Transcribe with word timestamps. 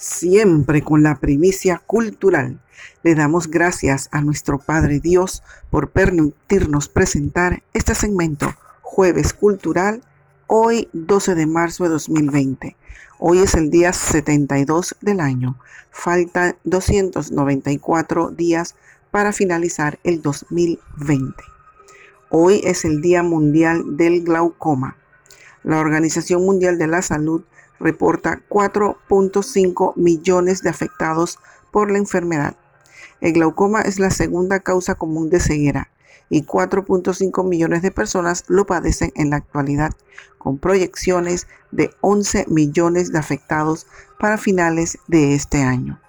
siempre 0.00 0.82
con 0.82 1.02
la 1.02 1.16
primicia 1.16 1.82
cultural. 1.86 2.58
Le 3.02 3.14
damos 3.14 3.48
gracias 3.48 4.08
a 4.12 4.22
nuestro 4.22 4.58
Padre 4.58 4.98
Dios 4.98 5.42
por 5.68 5.90
permitirnos 5.90 6.88
presentar 6.88 7.62
este 7.74 7.94
segmento 7.94 8.54
Jueves 8.80 9.34
Cultural, 9.34 10.02
hoy 10.46 10.88
12 10.94 11.34
de 11.34 11.46
marzo 11.46 11.84
de 11.84 11.90
2020. 11.90 12.76
Hoy 13.18 13.40
es 13.40 13.54
el 13.54 13.70
día 13.70 13.92
72 13.92 14.96
del 15.02 15.20
año. 15.20 15.58
Faltan 15.90 16.56
294 16.64 18.30
días 18.30 18.76
para 19.10 19.34
finalizar 19.34 19.98
el 20.02 20.22
2020. 20.22 21.44
Hoy 22.30 22.62
es 22.64 22.86
el 22.86 23.02
Día 23.02 23.22
Mundial 23.22 23.98
del 23.98 24.24
Glaucoma. 24.24 24.96
La 25.62 25.78
Organización 25.78 26.42
Mundial 26.46 26.78
de 26.78 26.86
la 26.86 27.02
Salud 27.02 27.42
reporta 27.80 28.42
4.5 28.48 29.94
millones 29.96 30.62
de 30.62 30.70
afectados 30.70 31.38
por 31.72 31.90
la 31.90 31.98
enfermedad. 31.98 32.54
El 33.20 33.32
glaucoma 33.32 33.82
es 33.82 33.98
la 33.98 34.10
segunda 34.10 34.60
causa 34.60 34.94
común 34.94 35.30
de 35.30 35.40
ceguera 35.40 35.90
y 36.28 36.44
4.5 36.44 37.46
millones 37.46 37.82
de 37.82 37.90
personas 37.90 38.44
lo 38.46 38.64
padecen 38.64 39.12
en 39.16 39.30
la 39.30 39.36
actualidad, 39.36 39.92
con 40.38 40.58
proyecciones 40.58 41.48
de 41.72 41.90
11 42.00 42.46
millones 42.48 43.12
de 43.12 43.18
afectados 43.18 43.86
para 44.18 44.38
finales 44.38 44.98
de 45.08 45.34
este 45.34 45.62
año. 45.62 46.00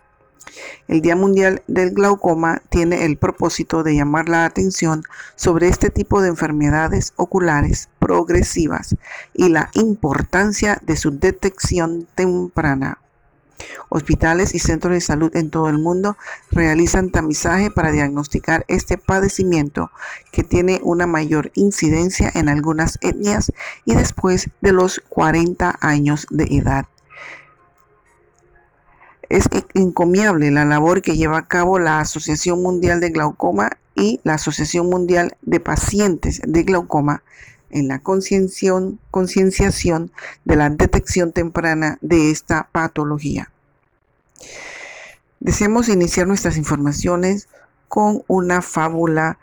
El 0.87 1.01
Día 1.01 1.15
Mundial 1.15 1.63
del 1.67 1.91
Glaucoma 1.91 2.61
tiene 2.69 3.05
el 3.05 3.17
propósito 3.17 3.83
de 3.83 3.95
llamar 3.95 4.29
la 4.29 4.45
atención 4.45 5.03
sobre 5.35 5.67
este 5.67 5.89
tipo 5.89 6.21
de 6.21 6.29
enfermedades 6.29 7.13
oculares 7.15 7.89
progresivas 8.11 8.97
y 9.33 9.47
la 9.47 9.69
importancia 9.73 10.77
de 10.85 10.97
su 10.97 11.17
detección 11.17 12.09
temprana. 12.13 12.97
Hospitales 13.87 14.53
y 14.53 14.59
centros 14.59 14.93
de 14.93 14.99
salud 14.99 15.33
en 15.33 15.49
todo 15.49 15.69
el 15.69 15.77
mundo 15.77 16.17
realizan 16.51 17.09
tamizaje 17.09 17.71
para 17.71 17.93
diagnosticar 17.93 18.65
este 18.67 18.97
padecimiento 18.97 19.91
que 20.33 20.43
tiene 20.43 20.81
una 20.83 21.07
mayor 21.07 21.51
incidencia 21.55 22.29
en 22.35 22.49
algunas 22.49 22.99
etnias 23.01 23.53
y 23.85 23.95
después 23.95 24.49
de 24.59 24.73
los 24.73 25.01
40 25.07 25.77
años 25.79 26.27
de 26.31 26.43
edad. 26.57 26.87
Es 29.29 29.47
encomiable 29.73 30.51
la 30.51 30.65
labor 30.65 31.01
que 31.01 31.15
lleva 31.15 31.37
a 31.37 31.47
cabo 31.47 31.79
la 31.79 32.01
Asociación 32.01 32.61
Mundial 32.61 32.99
de 32.99 33.11
Glaucoma 33.11 33.69
y 33.95 34.19
la 34.25 34.33
Asociación 34.33 34.89
Mundial 34.89 35.37
de 35.41 35.61
Pacientes 35.61 36.41
de 36.45 36.63
Glaucoma 36.63 37.23
en 37.71 37.87
la 37.87 37.99
concienciación 37.99 40.11
de 40.45 40.55
la 40.55 40.69
detección 40.69 41.31
temprana 41.31 41.97
de 42.01 42.31
esta 42.31 42.69
patología. 42.71 43.51
Deseamos 45.39 45.89
iniciar 45.89 46.27
nuestras 46.27 46.57
informaciones 46.57 47.47
con 47.87 48.23
una 48.27 48.61
fábula 48.61 49.39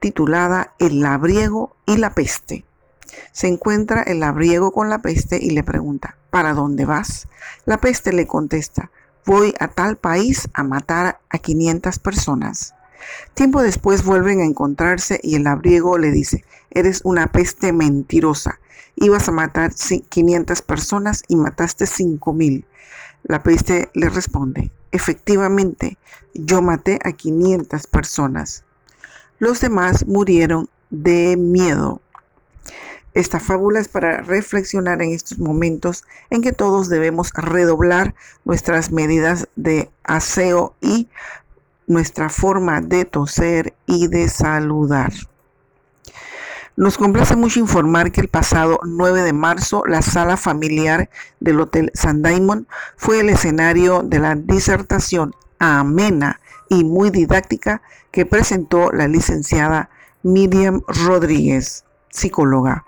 titulada 0.00 0.74
El 0.78 1.00
labriego 1.00 1.76
y 1.86 1.96
la 1.96 2.14
peste. 2.14 2.64
Se 3.32 3.46
encuentra 3.46 4.02
el 4.02 4.20
labriego 4.20 4.72
con 4.72 4.90
la 4.90 5.00
peste 5.00 5.38
y 5.40 5.50
le 5.50 5.62
pregunta, 5.62 6.16
¿para 6.30 6.54
dónde 6.54 6.84
vas? 6.84 7.28
La 7.64 7.78
peste 7.78 8.12
le 8.12 8.26
contesta, 8.26 8.90
voy 9.24 9.54
a 9.60 9.68
tal 9.68 9.96
país 9.96 10.48
a 10.52 10.62
matar 10.62 11.20
a 11.30 11.38
500 11.38 11.98
personas. 11.98 12.73
Tiempo 13.34 13.62
después 13.62 14.04
vuelven 14.04 14.40
a 14.40 14.44
encontrarse 14.44 15.20
y 15.22 15.36
el 15.36 15.44
labriego 15.44 15.98
le 15.98 16.10
dice, 16.10 16.44
eres 16.70 17.00
una 17.04 17.28
peste 17.28 17.72
mentirosa. 17.72 18.60
Ibas 18.96 19.28
a 19.28 19.32
matar 19.32 19.72
500 20.08 20.62
personas 20.62 21.22
y 21.28 21.36
mataste 21.36 21.86
5000. 21.86 22.64
La 23.24 23.42
peste 23.42 23.88
le 23.94 24.10
responde, 24.10 24.70
efectivamente, 24.92 25.98
yo 26.34 26.62
maté 26.62 26.98
a 27.04 27.12
500 27.12 27.86
personas. 27.86 28.64
Los 29.38 29.60
demás 29.60 30.06
murieron 30.06 30.68
de 30.90 31.36
miedo. 31.36 32.00
Esta 33.14 33.38
fábula 33.38 33.78
es 33.78 33.88
para 33.88 34.22
reflexionar 34.22 35.00
en 35.00 35.12
estos 35.12 35.38
momentos 35.38 36.02
en 36.30 36.42
que 36.42 36.52
todos 36.52 36.88
debemos 36.88 37.32
redoblar 37.32 38.14
nuestras 38.44 38.90
medidas 38.90 39.48
de 39.54 39.88
aseo 40.02 40.74
y 40.80 41.08
nuestra 41.86 42.28
forma 42.28 42.80
de 42.80 43.04
toser 43.04 43.74
y 43.86 44.08
de 44.08 44.28
saludar. 44.28 45.12
Nos 46.76 46.98
complace 46.98 47.36
mucho 47.36 47.60
informar 47.60 48.10
que 48.10 48.20
el 48.20 48.28
pasado 48.28 48.80
9 48.84 49.22
de 49.22 49.32
marzo 49.32 49.84
la 49.86 50.02
sala 50.02 50.36
familiar 50.36 51.08
del 51.38 51.60
Hotel 51.60 51.90
San 51.94 52.22
Diamond 52.22 52.66
fue 52.96 53.20
el 53.20 53.28
escenario 53.28 54.02
de 54.02 54.18
la 54.18 54.34
disertación 54.34 55.34
amena 55.60 56.40
y 56.68 56.82
muy 56.82 57.10
didáctica 57.10 57.80
que 58.10 58.26
presentó 58.26 58.90
la 58.90 59.06
licenciada 59.06 59.88
Miriam 60.22 60.82
Rodríguez, 60.88 61.84
psicóloga 62.10 62.84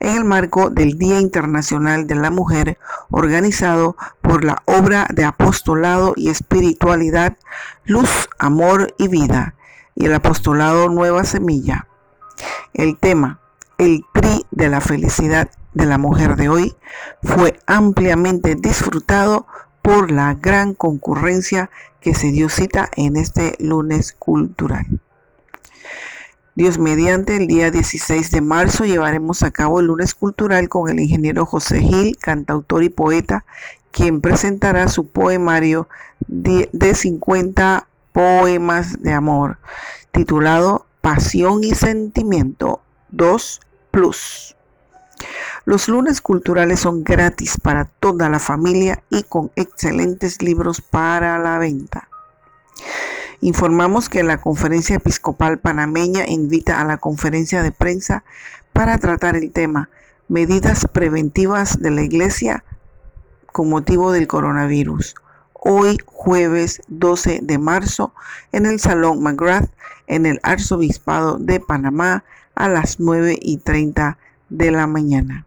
en 0.00 0.16
el 0.16 0.24
marco 0.24 0.70
del 0.70 0.98
Día 0.98 1.20
Internacional 1.20 2.06
de 2.06 2.14
la 2.14 2.30
Mujer 2.30 2.78
organizado 3.10 3.96
por 4.20 4.44
la 4.44 4.62
obra 4.66 5.06
de 5.12 5.24
apostolado 5.24 6.14
y 6.16 6.28
espiritualidad 6.28 7.36
Luz, 7.84 8.28
Amor 8.38 8.94
y 8.98 9.08
Vida 9.08 9.54
y 9.94 10.06
el 10.06 10.14
apostolado 10.14 10.88
Nueva 10.88 11.24
Semilla. 11.24 11.86
El 12.72 12.98
tema, 12.98 13.40
el 13.78 14.04
tri 14.12 14.44
de 14.50 14.68
la 14.68 14.80
felicidad 14.80 15.50
de 15.72 15.86
la 15.86 15.98
mujer 15.98 16.36
de 16.36 16.48
hoy, 16.48 16.76
fue 17.22 17.58
ampliamente 17.66 18.54
disfrutado 18.54 19.46
por 19.82 20.10
la 20.10 20.34
gran 20.34 20.74
concurrencia 20.74 21.70
que 22.00 22.14
se 22.14 22.30
dio 22.32 22.48
cita 22.48 22.88
en 22.96 23.16
este 23.16 23.56
lunes 23.58 24.12
cultural. 24.12 24.86
Dios 26.56 26.78
mediante, 26.78 27.36
el 27.36 27.48
día 27.48 27.72
16 27.72 28.30
de 28.30 28.40
marzo 28.40 28.84
llevaremos 28.84 29.42
a 29.42 29.50
cabo 29.50 29.80
el 29.80 29.86
lunes 29.86 30.14
cultural 30.14 30.68
con 30.68 30.88
el 30.88 31.00
ingeniero 31.00 31.46
José 31.46 31.80
Gil, 31.80 32.16
cantautor 32.16 32.84
y 32.84 32.90
poeta, 32.90 33.44
quien 33.90 34.20
presentará 34.20 34.86
su 34.86 35.08
poemario 35.08 35.88
de, 36.28 36.94
50 36.94 37.88
poemas 38.12 39.02
de 39.02 39.12
amor, 39.12 39.58
titulado 40.12 40.86
Pasión 41.00 41.64
y 41.64 41.74
Sentimiento 41.74 42.80
2 43.10 43.60
Plus. 43.90 44.54
Los 45.64 45.88
lunes 45.88 46.20
culturales 46.20 46.78
son 46.78 47.02
gratis 47.02 47.58
para 47.60 47.86
toda 47.86 48.28
la 48.28 48.38
familia 48.38 49.02
y 49.10 49.24
con 49.24 49.50
excelentes 49.56 50.40
libros 50.40 50.80
para 50.80 51.36
la 51.40 51.58
venta. 51.58 52.08
Informamos 53.40 54.08
que 54.08 54.22
la 54.22 54.40
Conferencia 54.40 54.96
Episcopal 54.96 55.58
Panameña 55.58 56.26
invita 56.26 56.80
a 56.80 56.84
la 56.84 56.98
conferencia 56.98 57.62
de 57.62 57.72
prensa 57.72 58.24
para 58.72 58.98
tratar 58.98 59.36
el 59.36 59.52
tema 59.52 59.90
Medidas 60.28 60.86
preventivas 60.90 61.80
de 61.80 61.90
la 61.90 62.02
Iglesia 62.02 62.64
con 63.52 63.68
motivo 63.68 64.12
del 64.12 64.26
coronavirus. 64.26 65.14
Hoy, 65.52 65.98
jueves 66.06 66.82
12 66.88 67.40
de 67.42 67.58
marzo, 67.58 68.14
en 68.52 68.66
el 68.66 68.80
Salón 68.80 69.22
McGrath, 69.22 69.70
en 70.06 70.26
el 70.26 70.40
Arzobispado 70.42 71.38
de 71.38 71.60
Panamá, 71.60 72.24
a 72.54 72.68
las 72.68 73.00
9 73.00 73.38
y 73.40 73.58
30 73.58 74.18
de 74.48 74.70
la 74.70 74.86
mañana. 74.86 75.46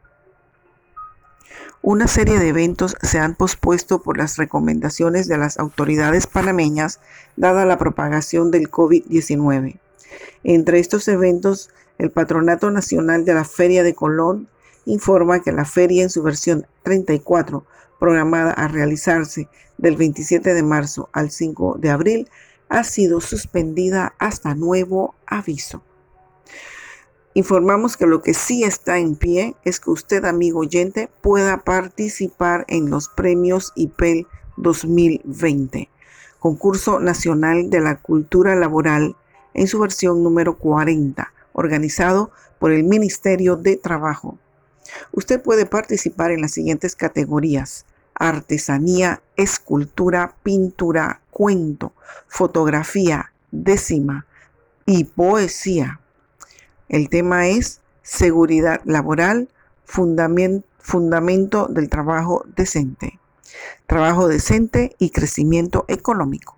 Una 1.83 2.07
serie 2.07 2.39
de 2.39 2.49
eventos 2.49 2.95
se 3.03 3.19
han 3.19 3.35
pospuesto 3.35 4.01
por 4.01 4.17
las 4.17 4.37
recomendaciones 4.37 5.27
de 5.27 5.37
las 5.37 5.59
autoridades 5.59 6.25
panameñas 6.25 6.99
dada 7.35 7.65
la 7.65 7.77
propagación 7.77 8.49
del 8.49 8.71
COVID-19. 8.71 9.79
Entre 10.43 10.79
estos 10.79 11.07
eventos, 11.07 11.69
el 11.99 12.09
Patronato 12.09 12.71
Nacional 12.71 13.25
de 13.25 13.35
la 13.35 13.45
Feria 13.45 13.83
de 13.83 13.93
Colón 13.93 14.47
informa 14.85 15.41
que 15.41 15.51
la 15.51 15.65
feria 15.65 16.01
en 16.01 16.09
su 16.09 16.23
versión 16.23 16.65
34, 16.81 17.63
programada 17.99 18.51
a 18.53 18.67
realizarse 18.67 19.47
del 19.77 19.97
27 19.97 20.55
de 20.55 20.63
marzo 20.63 21.09
al 21.13 21.29
5 21.29 21.77
de 21.79 21.89
abril, 21.91 22.29
ha 22.69 22.83
sido 22.83 23.21
suspendida 23.21 24.15
hasta 24.17 24.55
nuevo 24.55 25.13
aviso. 25.27 25.83
Informamos 27.37 27.97
que 27.97 28.07
lo 28.07 28.23
que 28.23 28.33
sí 28.33 28.63
está 28.63 28.97
en 28.97 29.15
pie 29.15 29.55
es 29.63 29.79
que 29.79 29.91
usted, 29.91 30.25
amigo 30.25 30.61
oyente, 30.61 31.07
pueda 31.21 31.59
participar 31.59 32.65
en 32.67 32.89
los 32.89 33.09
premios 33.09 33.73
IPEL 33.75 34.25
2020, 34.55 35.87
Concurso 36.39 36.99
Nacional 36.99 37.69
de 37.69 37.79
la 37.79 38.01
Cultura 38.01 38.55
Laboral, 38.55 39.15
en 39.53 39.67
su 39.67 39.77
versión 39.77 40.23
número 40.23 40.57
40, 40.57 41.31
organizado 41.53 42.31
por 42.57 42.71
el 42.71 42.83
Ministerio 42.83 43.55
de 43.55 43.77
Trabajo. 43.77 44.39
Usted 45.11 45.39
puede 45.39 45.67
participar 45.67 46.31
en 46.31 46.41
las 46.41 46.53
siguientes 46.53 46.95
categorías. 46.95 47.85
Artesanía, 48.15 49.21
escultura, 49.35 50.33
pintura, 50.41 51.21
cuento, 51.29 51.93
fotografía, 52.27 53.31
décima 53.51 54.25
y 54.87 55.03
poesía. 55.03 55.99
El 56.89 57.09
tema 57.09 57.47
es 57.47 57.81
seguridad 58.01 58.81
laboral, 58.85 59.49
fundamento, 59.85 61.67
del 61.67 61.89
trabajo 61.89 62.45
decente. 62.55 63.19
trabajo 63.87 64.27
decente 64.27 64.95
y 64.99 65.09
crecimiento 65.09 65.85
económico. 65.87 66.57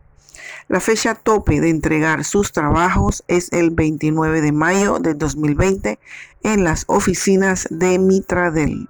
La 0.67 0.79
fecha 0.79 1.15
tope 1.15 1.61
de 1.61 1.69
entregar 1.69 2.23
sus 2.23 2.51
trabajos 2.51 3.23
es 3.27 3.51
el 3.53 3.71
29 3.71 4.41
de 4.41 4.51
mayo 4.51 4.99
de 4.99 5.13
2020 5.13 5.99
en 6.43 6.63
las 6.63 6.83
oficinas 6.87 7.67
de 7.71 7.97
Mitradel. 7.99 8.87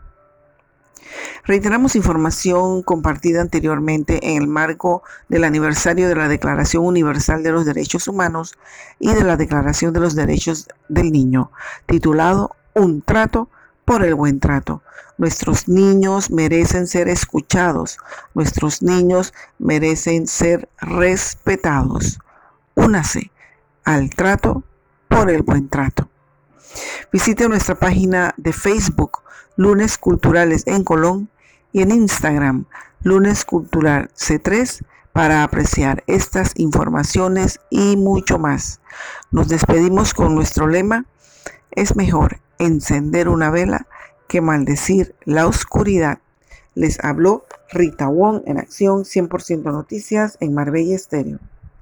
Reiteramos 1.45 1.95
información 1.95 2.83
compartida 2.83 3.41
anteriormente 3.41 4.19
en 4.31 4.41
el 4.41 4.47
marco 4.47 5.03
del 5.27 5.43
aniversario 5.43 6.07
de 6.07 6.15
la 6.15 6.27
Declaración 6.27 6.85
Universal 6.85 7.43
de 7.43 7.51
los 7.51 7.65
Derechos 7.65 8.07
Humanos 8.07 8.57
y 8.99 9.13
de 9.13 9.23
la 9.23 9.37
Declaración 9.37 9.93
de 9.93 9.99
los 9.99 10.15
Derechos 10.15 10.67
del 10.89 11.11
Niño, 11.11 11.51
titulado 11.85 12.55
Un 12.73 13.01
trato 13.01 13.49
por 13.85 14.03
el 14.03 14.15
buen 14.15 14.39
trato. 14.39 14.83
Nuestros 15.17 15.67
niños 15.67 16.31
merecen 16.31 16.87
ser 16.87 17.09
escuchados. 17.09 17.97
Nuestros 18.35 18.81
niños 18.81 19.33
merecen 19.57 20.27
ser 20.27 20.69
respetados. 20.79 22.19
Únase 22.75 23.31
al 23.83 24.11
trato 24.11 24.63
por 25.07 25.29
el 25.29 25.41
buen 25.41 25.67
trato. 25.67 26.07
Visite 27.11 27.49
nuestra 27.49 27.75
página 27.75 28.33
de 28.37 28.53
Facebook, 28.53 29.19
Lunes 29.55 29.97
Culturales 29.97 30.63
en 30.67 30.83
Colón, 30.83 31.29
y 31.71 31.81
en 31.81 31.91
Instagram, 31.91 32.65
Lunes 33.03 33.45
Cultural 33.45 34.09
C3, 34.15 34.83
para 35.13 35.43
apreciar 35.43 36.03
estas 36.07 36.53
informaciones 36.55 37.59
y 37.69 37.97
mucho 37.97 38.37
más. 38.37 38.79
Nos 39.31 39.47
despedimos 39.47 40.13
con 40.13 40.35
nuestro 40.35 40.67
lema, 40.67 41.05
es 41.71 41.95
mejor 41.95 42.39
encender 42.57 43.27
una 43.27 43.49
vela 43.49 43.87
que 44.27 44.41
maldecir 44.41 45.15
la 45.25 45.47
oscuridad. 45.47 46.19
Les 46.75 47.03
habló 47.03 47.45
Rita 47.71 48.07
Wong 48.07 48.43
en 48.45 48.59
acción 48.59 49.03
100% 49.03 49.63
noticias 49.71 50.37
en 50.39 50.53
Marbella 50.53 50.95
Estéreo. 50.95 51.39